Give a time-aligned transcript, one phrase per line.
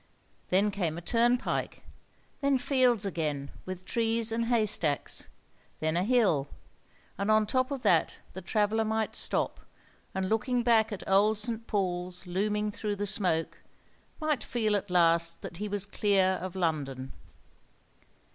[0.49, 1.83] Then came a turnpike,
[2.39, 5.29] then fields again with trees and haystacks,
[5.79, 6.47] then a hill;
[7.19, 9.59] and on top of that the traveller might stop,
[10.15, 11.67] and looking back at old St.
[11.67, 13.59] Paul's looming through the smoke,
[14.19, 17.13] might feel at last that he was clear of London.